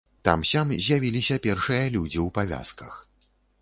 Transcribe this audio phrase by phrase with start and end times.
[0.29, 2.93] Там-сям з'явіліся першыя людзі ў павязках.